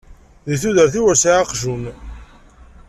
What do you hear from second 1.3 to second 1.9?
aqjun.